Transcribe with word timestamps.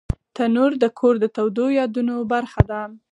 تنور 0.35 0.71
د 0.83 0.85
کور 0.99 1.15
د 1.19 1.25
تودو 1.35 1.65
یادونو 1.79 2.15
برخه 2.31 2.61
ده 2.69 2.81